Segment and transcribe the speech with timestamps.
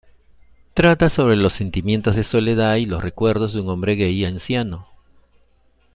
[0.73, 4.87] Trata sobre los sentimientos de soledad y los recuerdos de un hombre gay anciano.